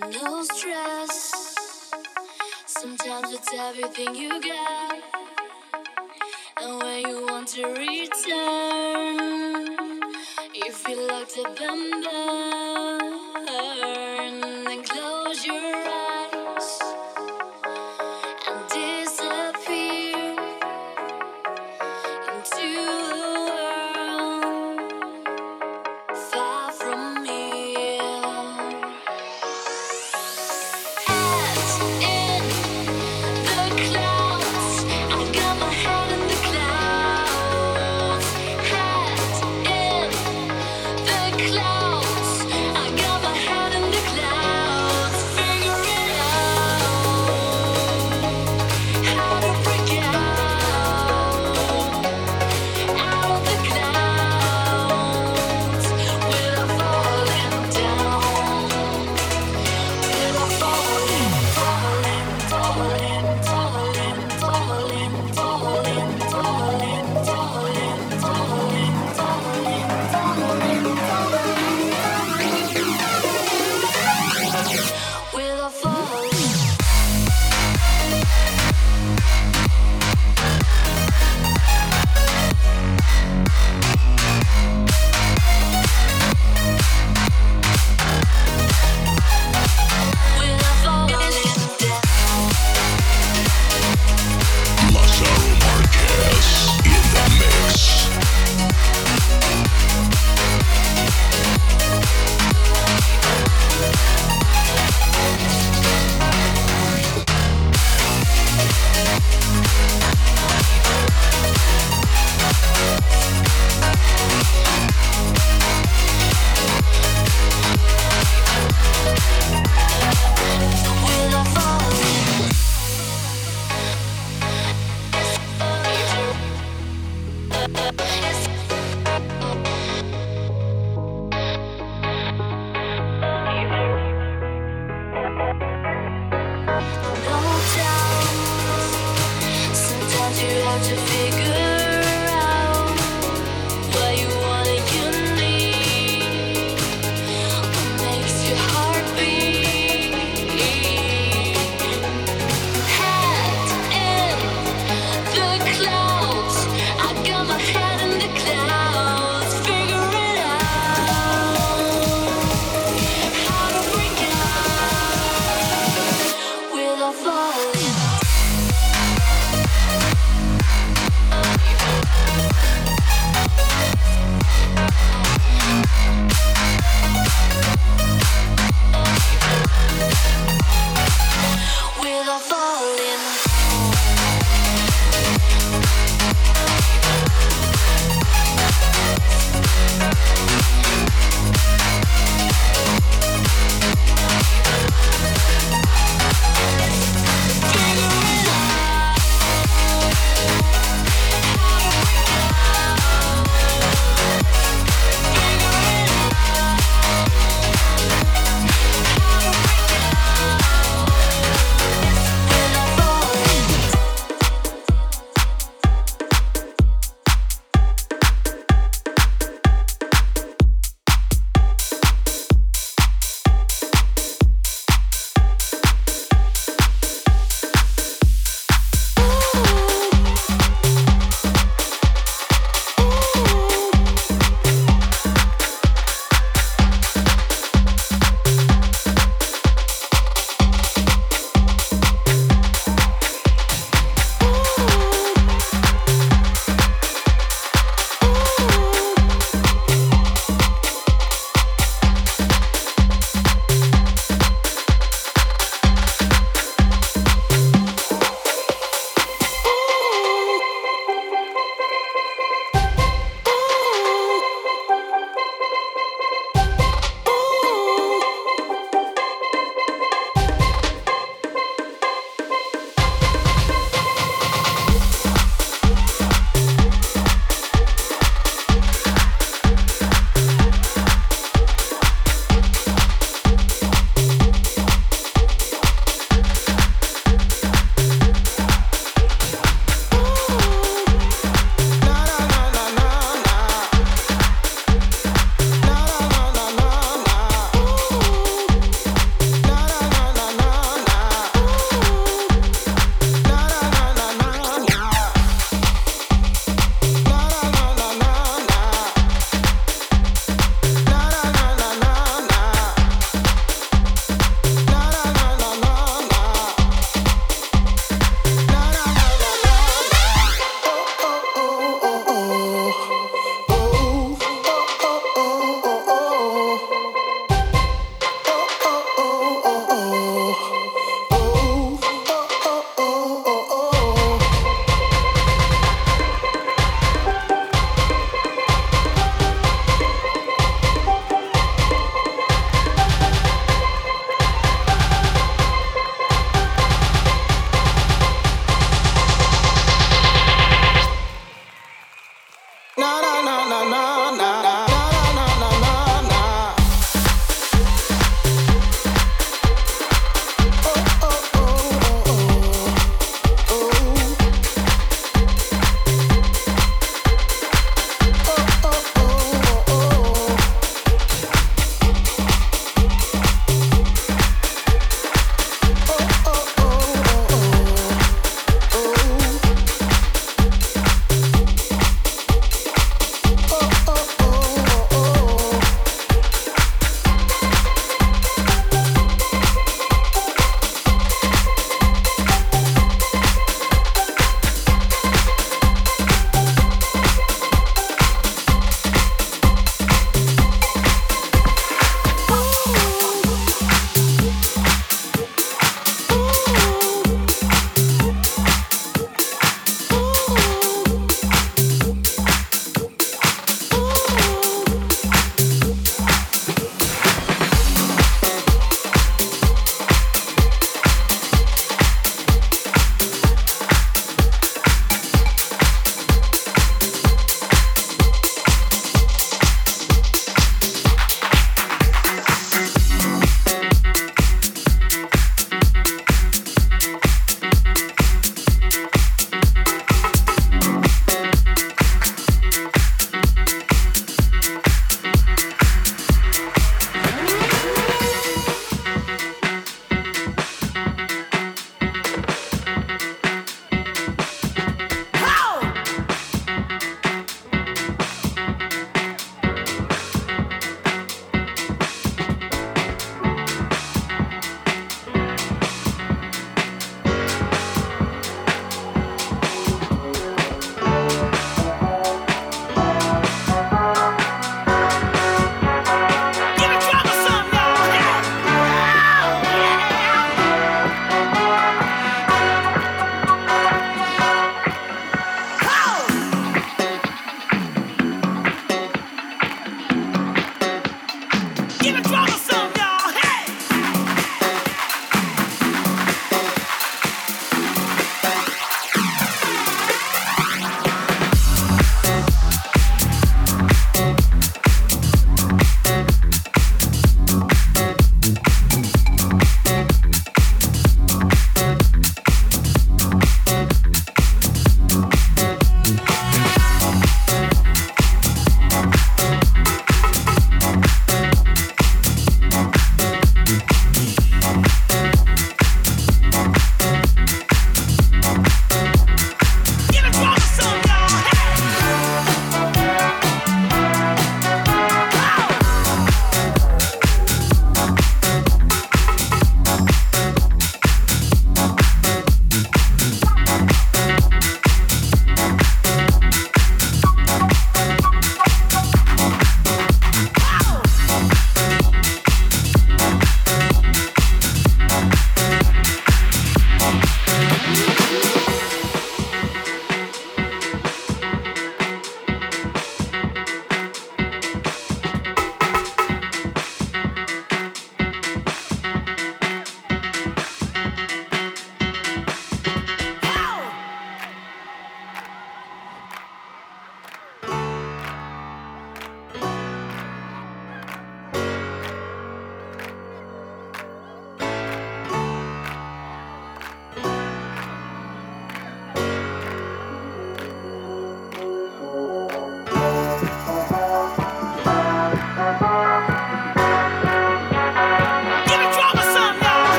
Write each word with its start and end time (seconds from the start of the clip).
no 0.00 0.42
stress. 0.44 1.92
Sometimes 2.66 3.32
it's 3.32 3.52
everything 3.54 4.14
you 4.14 4.40
got. 4.40 5.02
and 6.62 6.82
when 6.82 7.00
you 7.08 7.26
want 7.26 7.48
to 7.48 7.66
return, 7.66 7.87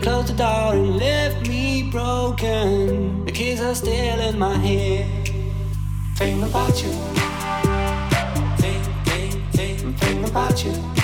closed 0.00 0.28
the 0.28 0.34
door 0.34 0.72
and 0.74 0.96
left 0.96 1.48
me 1.48 1.90
broken. 1.90 3.24
The 3.24 3.32
kids 3.32 3.60
are 3.60 3.74
still 3.74 4.20
in 4.20 4.38
my 4.38 4.56
head. 4.56 5.28
Think 6.16 6.42
about 6.44 6.82
you. 6.82 6.90
Think, 8.56 8.84
think, 9.04 9.52
think, 9.52 9.98
think 9.98 10.28
about 10.28 10.64
you. 10.64 10.99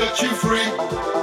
set 0.00 0.22
you 0.22 0.28
free. 0.30 1.19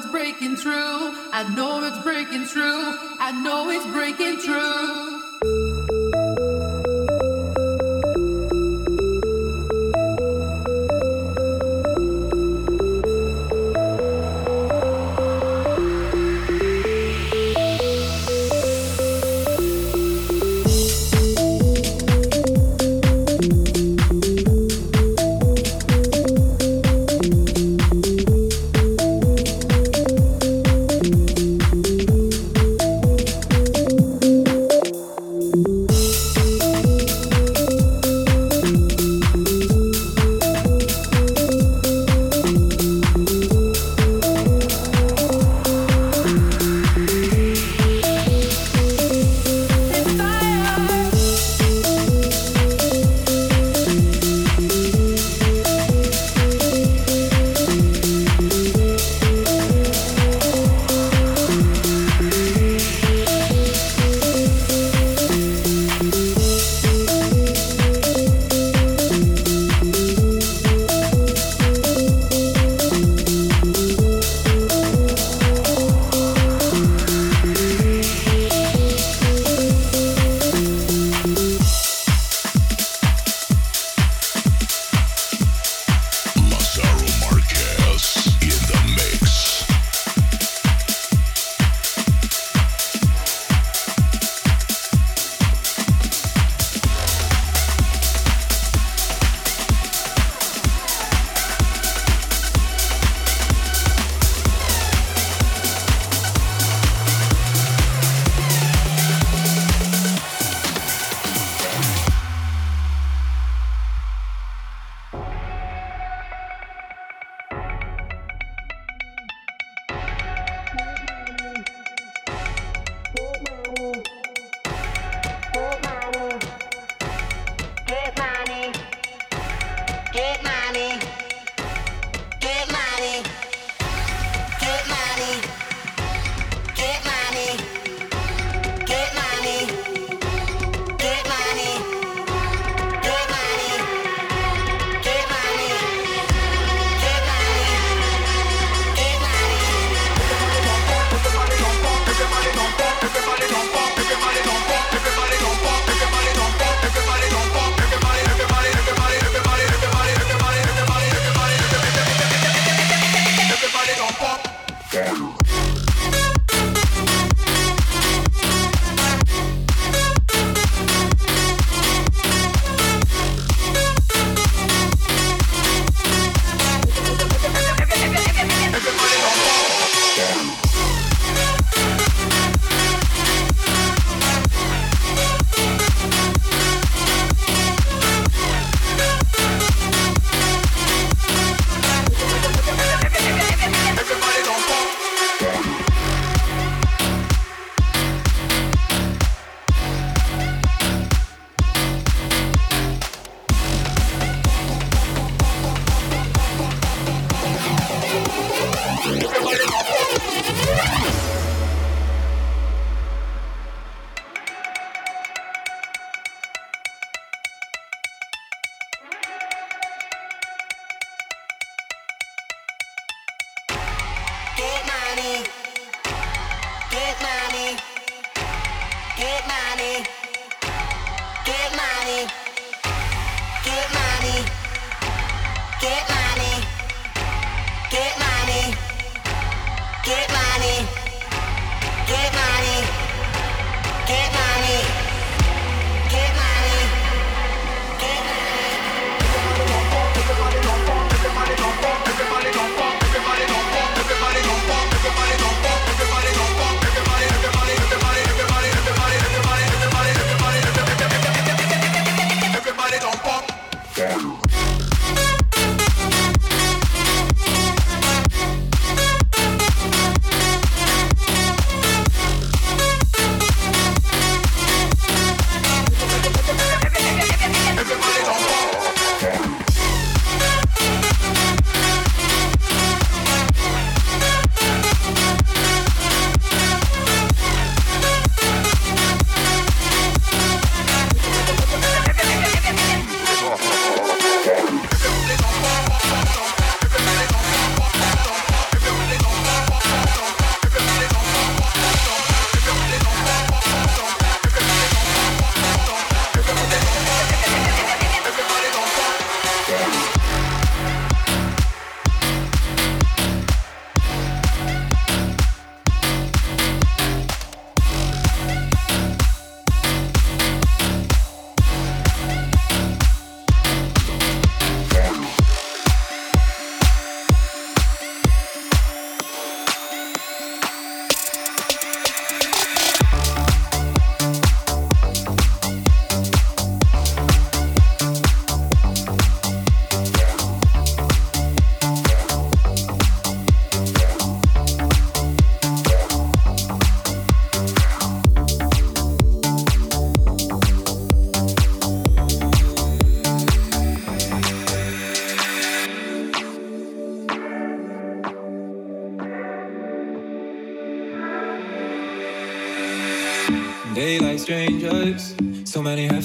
It's 0.00 0.10
breaking 0.10 0.56
through. 0.56 0.72
I 0.72 1.52
know 1.54 1.84
it's 1.84 1.98
breaking 1.98 2.44
through. 2.46 2.94
I 3.20 3.32
know 3.42 3.68
it's 3.68 3.84
breaking 3.86 4.38
through. 4.38 5.19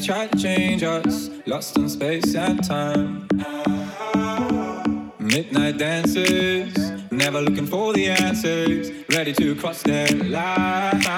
try 0.06 0.28
to 0.28 0.38
change 0.38 0.84
us, 0.84 1.32
lost 1.48 1.76
in 1.78 1.90
space 1.90 2.36
and 2.36 2.64
time. 2.64 3.28
Midnight 5.18 5.80
dances, 5.80 6.92
never 7.10 7.42
looking 7.42 7.66
for 7.66 7.92
the 7.92 8.10
answers, 8.10 8.92
ready 9.10 9.34
to 9.34 9.56
cross 9.56 9.82
their 9.82 10.08
line. 10.10 11.15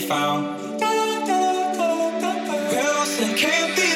found. 0.00 0.60
Can't 3.36 3.76
be 3.76 3.89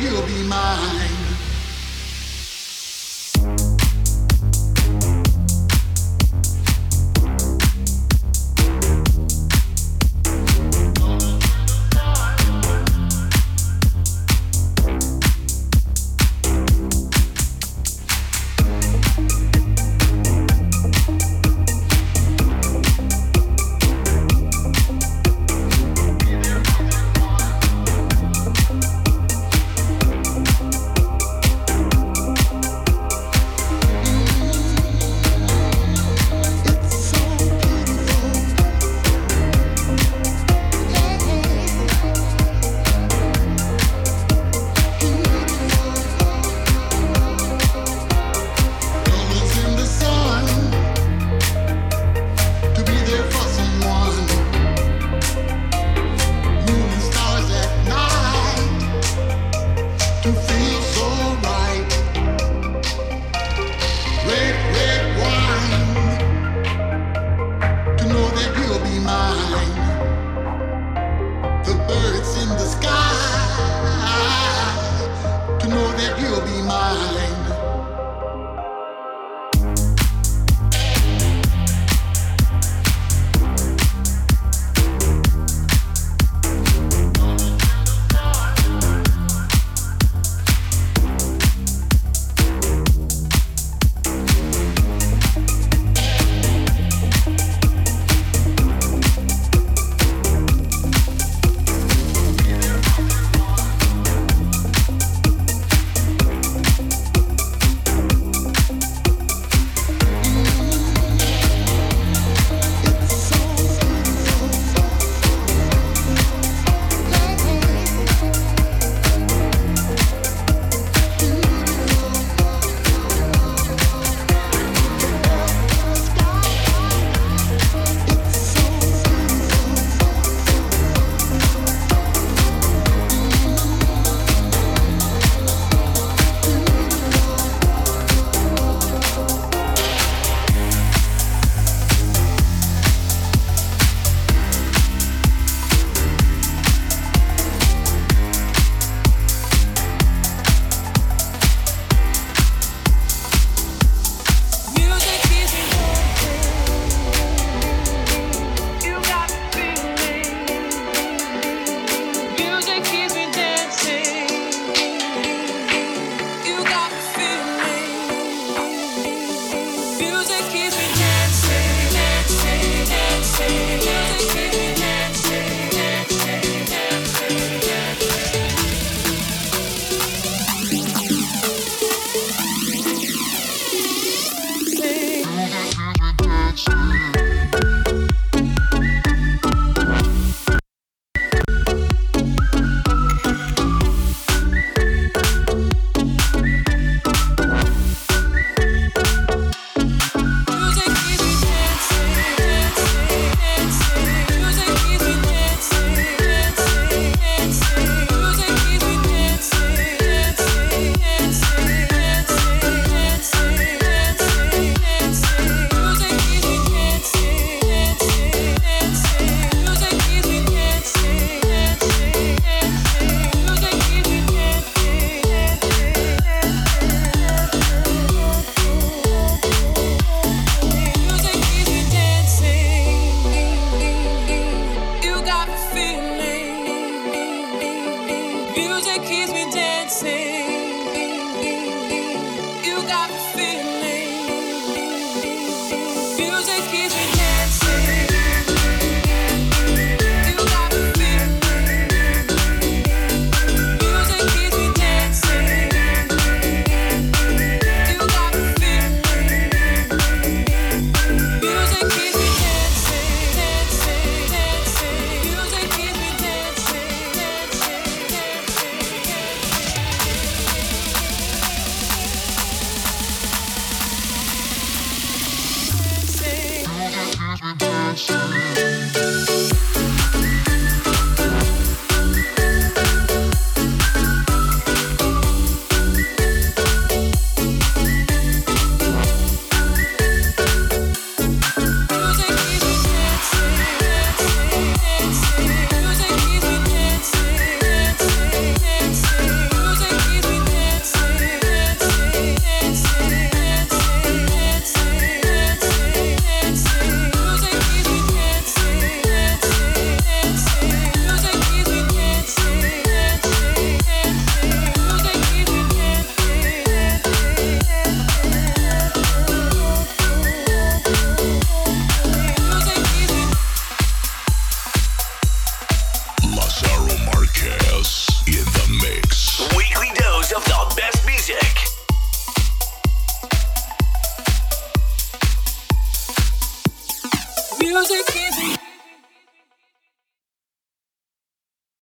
you'll 0.00 0.26
be 0.26 0.42
mine. 0.44 1.17